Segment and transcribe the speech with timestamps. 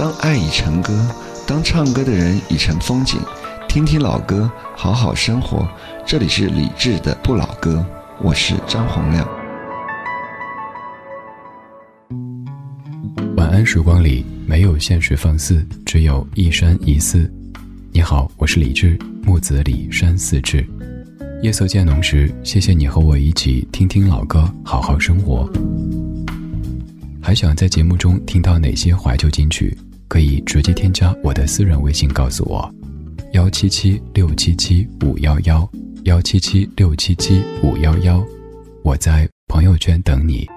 [0.00, 0.94] 当爱已成歌，
[1.46, 3.20] 当唱歌的人已成风景，
[3.68, 5.68] 听听老歌，好好生活。
[6.06, 7.84] 这里是李志的不老歌，
[8.22, 9.28] 我是张洪亮。
[13.36, 17.30] 晚安时光里没有现实放肆，只有一山一寺。
[17.92, 20.66] 你好，我是李志，木子李山寺志。
[21.42, 25.46] 夜色渐浓时，谢谢你和我一起听听老歌，好好生活。
[27.20, 29.76] 还想在节目中听到哪些怀旧金曲？
[30.10, 32.68] 可以直接添加我的私人微信告诉我，
[33.32, 35.70] 幺七七六七七五幺幺，
[36.02, 38.20] 幺七七六七七五幺幺，
[38.82, 40.48] 我在朋友圈等你。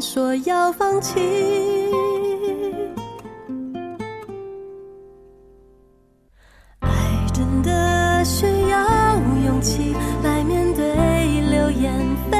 [0.00, 1.18] 说要放弃，
[6.80, 6.90] 爱
[7.32, 10.84] 真的需要勇气来面对
[11.50, 11.98] 流言
[12.30, 12.35] 蜚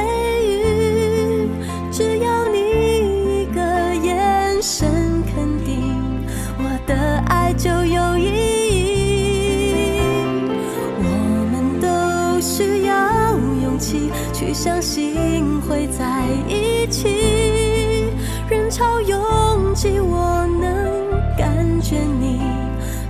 [18.77, 22.39] 潮拥挤我能感觉你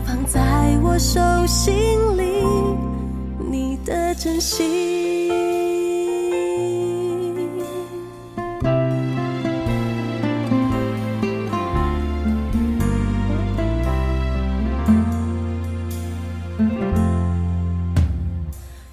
[0.06, 0.40] 放在
[0.82, 1.76] 我手心
[2.18, 2.42] 里
[3.52, 5.28] 你的真心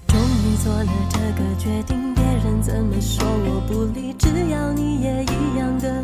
[0.07, 6.03] 终于做了这个决定别人怎么说我不理只要你也一样的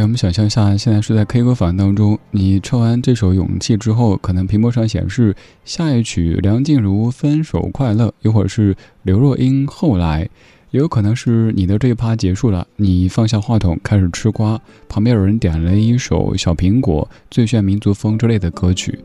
[0.00, 10.24] 哎，我们想象一下，现在是在 K 歌房当中，你唱完这首《勇气》之后，可能屏幕上显示下一曲梁静茹《分手快乐》，一会儿是刘若英《后来》，
[10.70, 14.58] 也有可能是你的这一趴结束了，你放下话筒开始吃瓜，
[14.88, 18.98] 旁边有人点了一首《小苹果》《最炫民族风》之类的歌曲，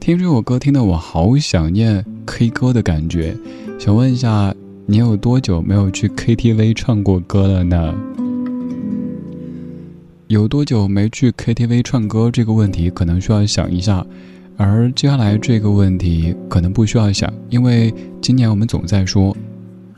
[0.00, 3.34] 听这首歌听得我好想念 K 歌的感觉，
[3.78, 7.94] 想问一下，你有多久没有去 KTV 唱过歌了呢？
[10.32, 12.30] 有多久没去 KTV 唱歌？
[12.30, 14.02] 这个问题可能需要想一下。
[14.56, 17.92] 而接下来这个问题可能不需要想，因为
[18.22, 19.36] 今年我们总在说，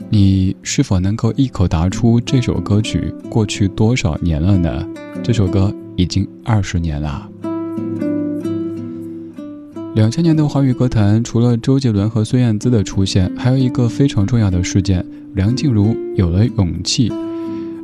[0.09, 4.85] 你是否能够一口答出这首歌曲过去多少年了呢？
[5.23, 7.29] 这首歌已经二十年了。
[9.93, 17.09] 两千年的华语歌坛，除了周杰伦和孙燕姿的出现，还有一个非常重要的事件：梁静茹有了勇气。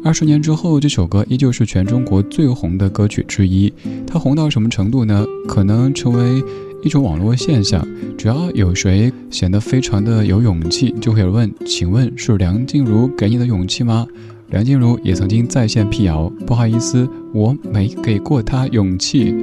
[0.04, 3.72] 二十年之后，这首歌依旧是全中国最红的歌曲之一。
[4.08, 5.24] 它红到什么程度呢？
[5.48, 6.44] 可能成为
[6.82, 7.88] 一种网络现象。
[8.18, 14.08] 只要有谁显得非常的有勇气，就会问：“请问是梁静茹给你的勇气吗？”
[14.50, 19.36] 梁静茹也曾经在线辟谣：“不好意思，我没给过她勇气。”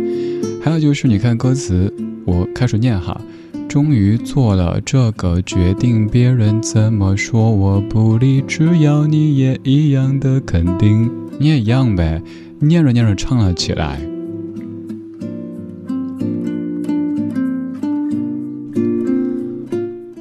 [0.61, 1.93] 还有就是，你看歌词，
[2.25, 3.19] 我开始念哈，
[3.69, 12.23] 终于做了这个决定，别人怎么说我不理，只要你也一样的肯定，你也一样呗。
[12.61, 14.01] 念着念着唱了起来。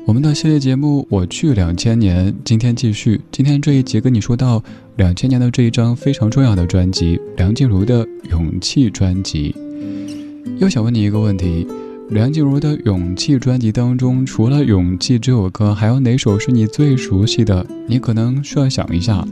[0.06, 3.22] 我们的系列节目《我去两千年》，今天继续。
[3.32, 4.62] 今天这一节跟你说到
[4.98, 9.56] 两千年的这一张非常重要的专辑——梁静茹的《勇气》专辑。
[10.60, 11.66] 又想问你一个问题：
[12.10, 17.66] 梁静茹的《勇气》专辑当中，除了《勇气》这首歌，还有哪首是你最熟悉的？
[17.86, 19.28] 你可能需要想一下。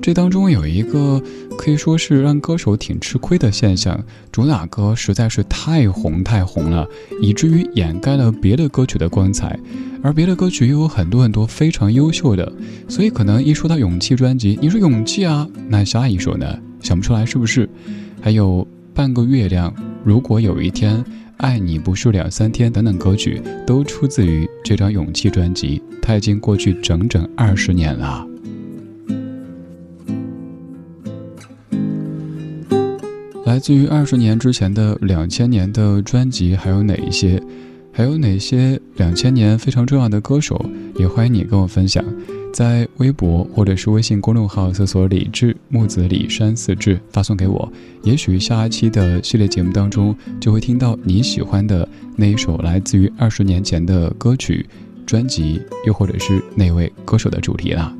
[0.00, 1.20] 这当中有一个
[1.58, 6.86] 可以说是让歌手挺吃亏的现象，主打歌实在是太红太红了，
[7.20, 9.58] 以至于掩盖了别的歌曲的光彩，
[10.00, 12.52] 而别的歌曲又有很多很多非常优秀的，
[12.88, 16.56] 所以可能一说到《勇气》专辑，你说《勇气》啊，那下一首呢？
[16.80, 17.68] 想不出来是不是？
[18.20, 18.64] 还有。
[18.94, 21.02] 半个月亮，如果有一天，
[21.42, 25.82] 爱你不是两三天等等歌曲，都出自于这张勇气专辑。
[26.00, 28.24] 它已经过去整整二十年了。
[33.44, 37.42] 来自于二十年之前的两千年的专辑还有哪一些？
[37.92, 40.64] 还有哪些两千年非常重要的歌手？
[40.96, 42.04] 也欢迎你跟我分享。
[42.52, 47.72] 在微博或者是微信公众号搜索“李志木子李山四志”，发送给我。
[48.02, 54.66] 也许下一期的系列节目当中，就会听到你喜欢的那一首来自于二十年前的歌曲、
[55.06, 57.94] 专辑，又或者是那位歌手的主题啦。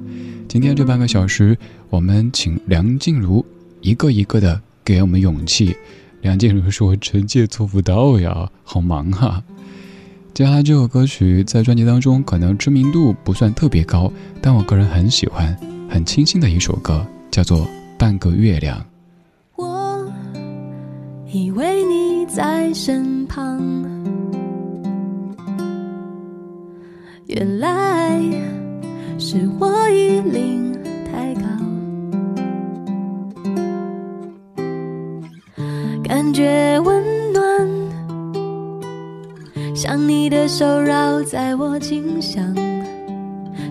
[0.46, 1.56] 今天这半个小时，
[1.88, 3.44] 我们请梁静茹
[3.80, 5.74] 一个一个的给我们勇气。
[6.20, 9.42] 梁静茹说：“臣妾做不到呀，好忙哈。”
[10.34, 15.54] 接下来这首歌曲在专辑当中可能知名度不算特别高，但我个人很喜欢，
[15.90, 17.58] 很清新的一首歌，叫做
[17.98, 18.80] 《半个月亮》。
[19.56, 20.10] 我
[21.30, 23.60] 以为你在身旁，
[27.26, 28.18] 原来
[29.18, 30.72] 是我已领
[31.04, 31.42] 太高，
[36.02, 36.71] 感觉
[39.82, 39.92] 温。
[39.92, 42.54] 像你的手绕在我颈上，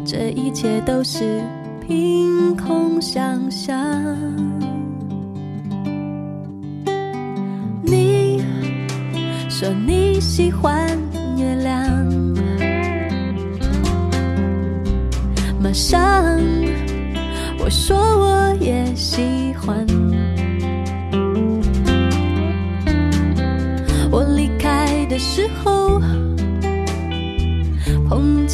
[0.06, 1.42] 这一切都是
[1.88, 3.74] 凭空想象。
[7.82, 8.44] 你
[9.48, 10.86] 说你喜欢
[11.38, 11.82] 月亮，
[15.62, 16.38] 马上
[17.58, 19.88] 我说我也喜欢。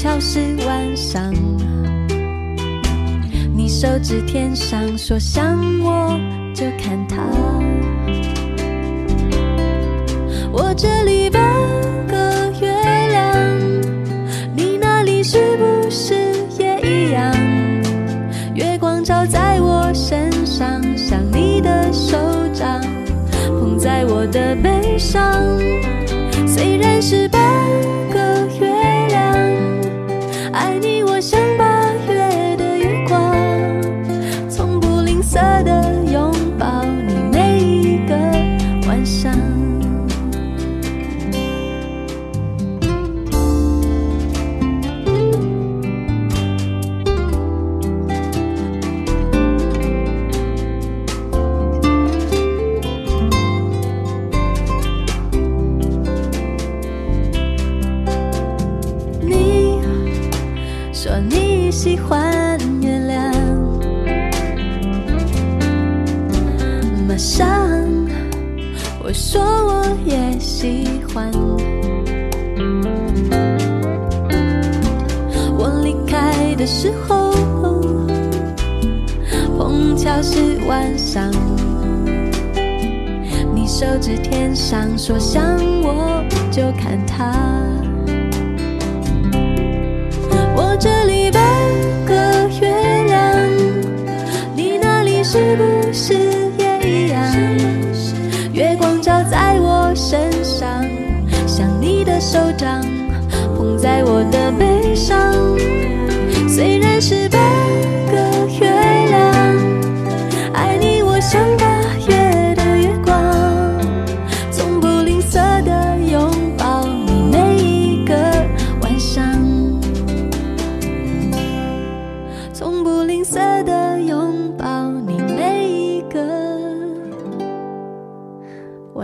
[0.08, 1.34] 巧是晚上，
[3.54, 6.18] 你手指天上说想我
[6.56, 7.18] 就看它。
[10.50, 11.44] 我这里半
[12.08, 12.16] 个
[12.62, 12.72] 月
[13.10, 13.60] 亮，
[14.56, 16.16] 你那里是不是
[16.58, 17.36] 也一样？
[18.56, 22.18] 月光照在我身上，像你的手
[22.54, 22.82] 掌
[23.60, 25.34] 捧在我的背上，
[26.48, 27.42] 虽然是半。
[61.80, 63.32] 喜欢月亮
[67.08, 67.48] 马上
[69.00, 71.32] 我说我也喜欢。
[75.56, 77.32] 我离开的时候
[79.56, 81.32] 碰巧是晚上
[83.54, 87.57] 你手指天上说想我就看它
[98.78, 100.86] 光照在我身上，
[101.48, 102.82] 像你的手掌
[103.58, 105.34] 捧在我的背上。
[106.48, 107.27] 虽然是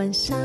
[0.04, 0.36] 晚上。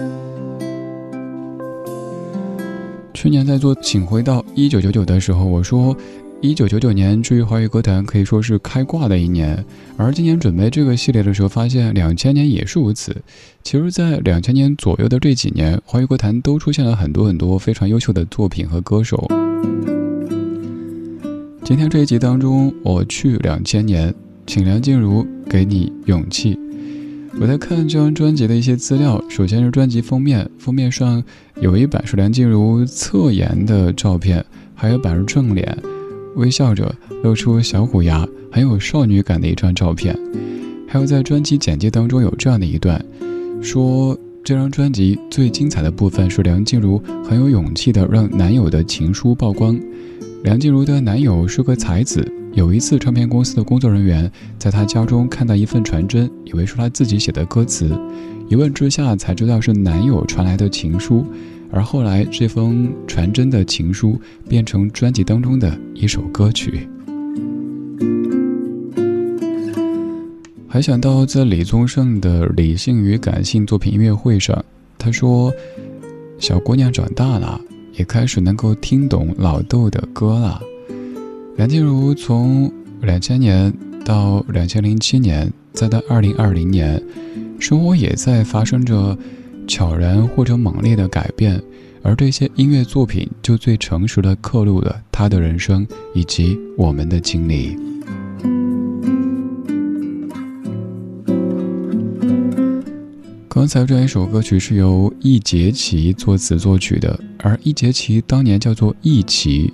[3.13, 5.93] 去年在做《请回到一九九九》的时候，我说，
[6.39, 9.61] 一九九九年至于华语歌坛可以说是开挂的一年。
[9.97, 13.13] 而今年准备这个系列的时候，发现两千年也是如此。
[13.61, 19.27] 其实，在两千年左右的这几年，华语歌坛都出现了很多很多非常优秀的作品和歌手。
[21.65, 24.15] 今天这一集当中，我去两千年，
[24.47, 26.57] 请梁静茹给你勇气。
[27.37, 31.23] 我在看这张专辑的一些资料，首先是专辑封面，封面上
[31.61, 34.43] 有一版是梁静茹侧颜的照片，
[34.73, 35.77] 还有版是正脸，
[36.35, 36.93] 微笑着
[37.23, 40.17] 露出小虎牙，很有少女感的一张照片。
[40.87, 43.03] 还有在专辑简介当中有这样的一段，
[43.61, 49.79] 说这张专辑最精彩的部分是梁静茹很有勇气的让男友的情书曝光。
[50.43, 52.25] 梁静茹的男友是个才子。
[52.53, 57.97] 有一次，唱片公司的工作人员在他家中看到一份传真，以为是他自己写的歌词，
[58.49, 61.25] 一问之下才知道是男友传来的情书。
[61.71, 66.87] 而后来，这封传真的情书变成专辑当中的一首歌曲。
[70.67, 74.65] 还想到在李宗盛的《理性与感性》作品音乐会上，
[74.97, 75.53] 他说
[76.39, 77.61] ：“小姑娘长大了，
[77.93, 80.59] 也开始能够听懂老豆的歌了。”
[81.59, 83.73] 梁静茹从两千年
[84.05, 87.03] 到两千零七年，再到二零二零年，
[87.59, 89.17] 生活也在发生着
[89.67, 91.61] 悄然或者猛烈的改变，
[92.01, 97.75] 而这些音乐作品就最诚实的刻录了她的人生以及我们的经历。
[103.49, 109.73] 刚才这一首歌曲是由易杰奇作词作曲的，而易杰奇当年叫做易奇。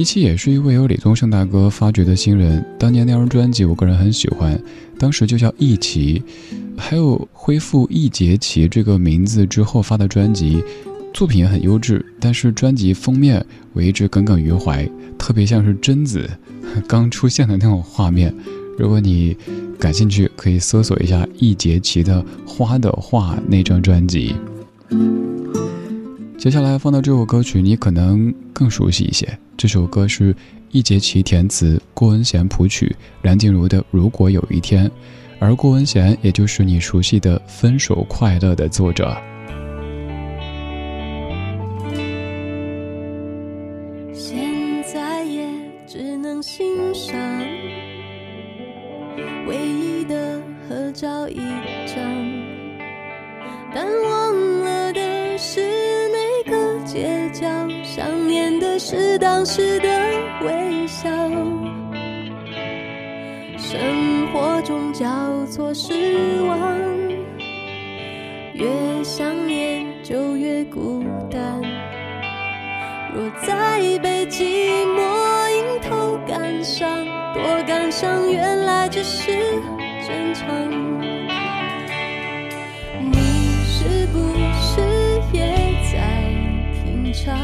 [0.00, 4.58] 一期也是一位由李宗盛大哥发掘的新人，当年那张专辑我个人很喜欢，
[4.98, 6.22] 当时就叫一奇，
[6.74, 10.64] 还有恢复易杰奇这个名字之后发的专辑，
[11.12, 14.88] 作品也很优质，但是专辑封面我一直耿耿于怀，
[15.18, 16.26] 特别像是贞子
[16.88, 18.34] 刚出现的那种画面。
[18.78, 19.36] 如果你
[19.78, 24.34] 感兴趣，可以搜索一下易杰奇的《花的画》那张专辑。
[26.38, 29.38] 接下来放到这首歌曲，你可能更熟悉一些。
[29.60, 30.34] 这首歌是
[30.70, 34.88] 易杰奇填词，郭文贤谱曲，梁静茹的《如果有一天》，
[35.38, 39.14] 而郭文贤也就是你熟悉的《分手快乐》的作者。
[65.60, 65.92] 多失
[66.40, 66.58] 望，
[68.54, 71.60] 越想念就越孤单。
[73.14, 79.32] 若再被寂寞迎头赶上，多感伤，原来只是
[80.08, 80.48] 正常。
[83.12, 83.18] 你
[83.66, 84.18] 是不
[84.62, 84.80] 是
[85.34, 86.24] 也在
[86.82, 87.36] 品尝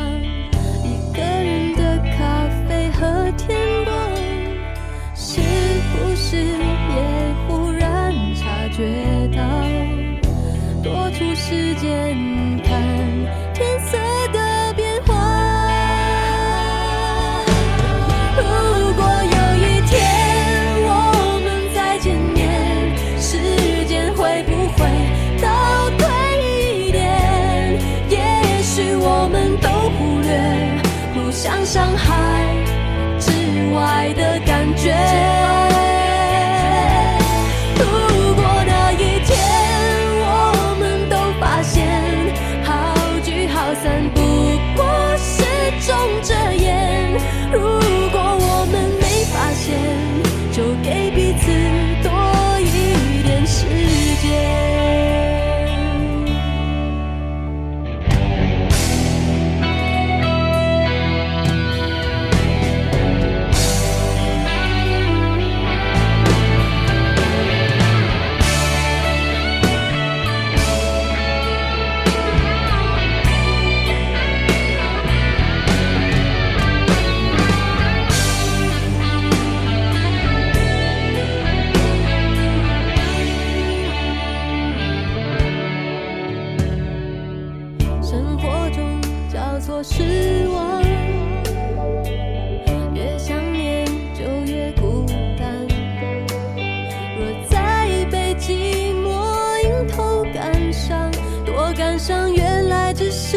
[101.77, 103.37] 感伤，原来只是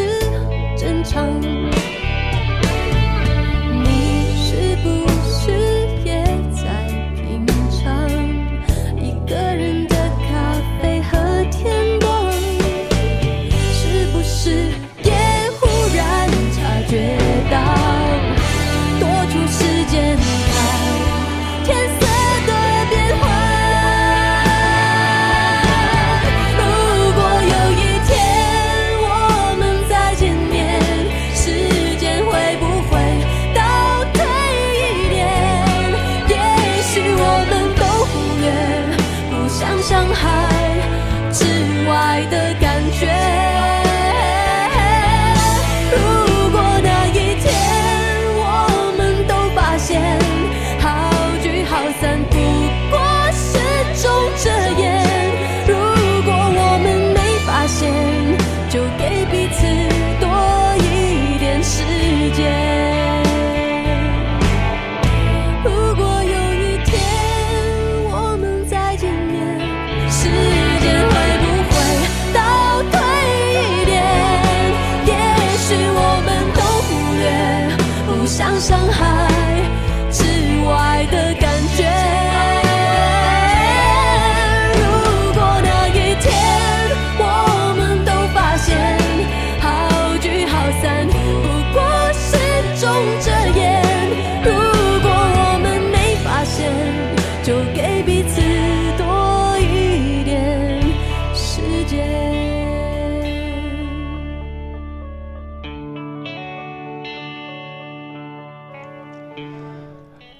[0.76, 1.59] 正常。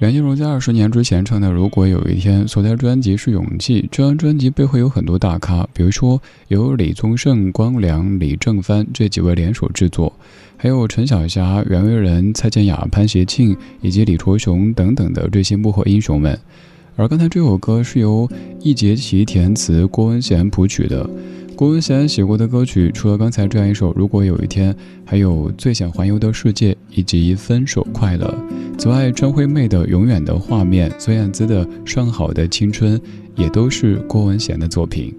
[0.01, 3.83] 梁静茹在二十年之前唱的《如果有一天》，所在专辑是《勇气》。
[3.91, 10.11] 这张专辑背后有很多大咖，比如说有李宗盛、光良、李正帆这几位联手制作，
[10.57, 16.39] 还有陈小霞、袁惟仁、蔡健雅、潘协庆以及李卓雄等等的这些幕后英雄们。
[16.97, 18.27] 而刚才这首歌是由
[18.61, 21.07] 易碣齐填词，郭文贤谱曲的。
[21.61, 24.73] 郭文贤写过的歌曲，除了刚才这样一首《如果有一天》，
[25.05, 28.35] 还有《最想环游的世界》以及《分手快乐》。
[28.79, 32.99] 此外，张惠妹的《永远的画面》，孙燕姿的《上好的青春》，
[33.37, 35.15] 也都是郭文贤的作品。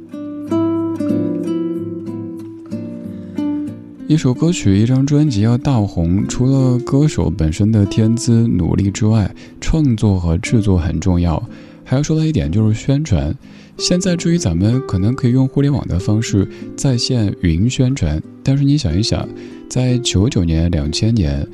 [4.08, 11.48] 一首歌曲、一张专辑要大红，除了歌手本身的天资努力之外，创作和制作很重要。
[11.92, 13.36] 还要说到一点，就是宣传。
[13.78, 19.28] 现在至于咱们可能可以用互联网的方式在线云宣传，但是你想一想，
[19.68, 21.46] 在九九年、两千年，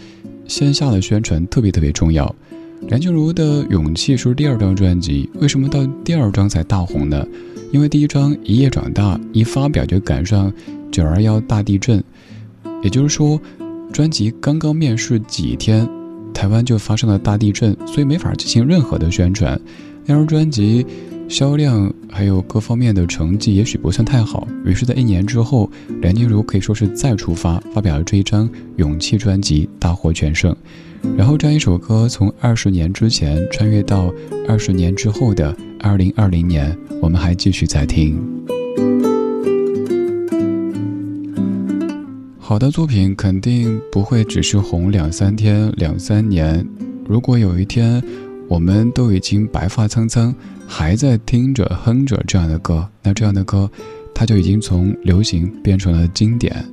[0.48, 2.36] 线下的宣传特别特别重要。
[2.82, 7.26] 梁静茹的《勇气》是第二张专辑，为什么到第二张才大红呢？
[7.72, 10.54] 因为第一张《一夜长大》一发表就赶上
[10.92, 12.04] 九二幺大地震，
[12.84, 13.42] 也就是说，
[13.92, 15.90] 专辑刚刚面世几天，
[16.32, 19.60] 台湾就发生了大地震，所以没法进行任何的宣传。
[20.08, 20.84] 那张专辑。
[21.30, 30.56] 销量还有各方面的成绩也许不算太好，于是，在一年之后，梁静茹可以说是再出发，发表了这一张《勇气》专辑，大获全胜。
[31.18, 34.10] 然后，这样一首歌从二十年之前穿越到
[34.48, 38.18] 二十年之后的二零二零年，我们还继续在听。
[42.40, 46.66] 好的作品肯定不会只是红两三天、两三年。
[47.06, 48.02] 如果有一天，
[48.48, 50.34] 我们都已经白发苍苍，
[50.68, 53.70] 还在听着哼着这样的歌，那这样的歌，
[54.14, 56.66] 它就已经从流行变成了经典。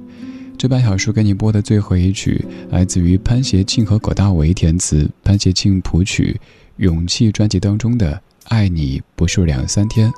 [0.56, 6.40] 这半小时给你播的最后一曲，来自于潘协庆和葛大为填词，潘协庆谱曲，
[6.76, 8.12] 《勇气》专辑当中的
[8.48, 10.08] 《爱你不是两三天》，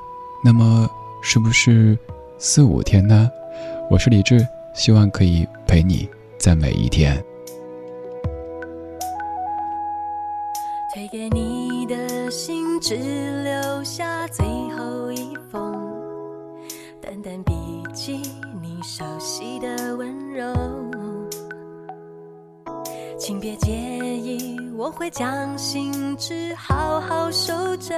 [0.45, 0.87] 那么
[1.23, 1.97] 是不是
[2.37, 3.29] 四五天呢？
[3.89, 7.21] 我是李志，希望可以陪你在每一天。
[10.93, 11.46] 推给你
[12.79, 12.95] 只
[13.43, 15.73] 留下最后一封，
[17.01, 17.53] 淡淡笔
[17.93, 18.21] 记
[18.61, 20.53] 你熟悉的温柔。
[23.17, 27.95] 请别介意，我会将信纸好好收着。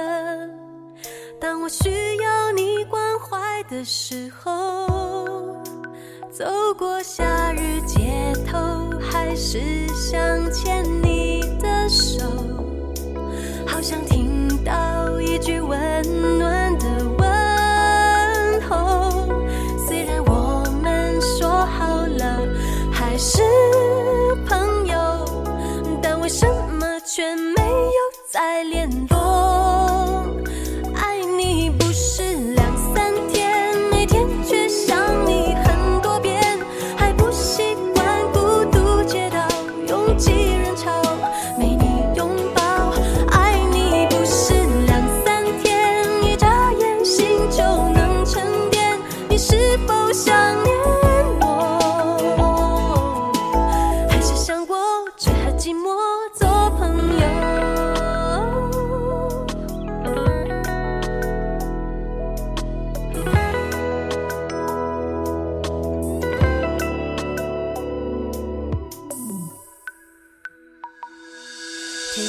[1.38, 4.86] 当我需要你关怀的时候，
[6.30, 6.44] 走
[6.78, 8.58] 过夏日街头，
[9.00, 9.60] 还是
[9.94, 10.18] 想
[10.52, 12.24] 牵你的手。
[13.66, 14.19] 好想听
[14.64, 16.69] 到一句温暖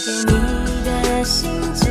[0.03, 1.90] 给你的心情。